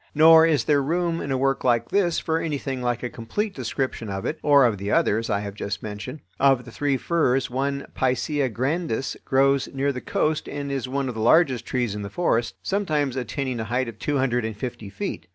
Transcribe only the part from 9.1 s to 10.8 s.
grows near the coast and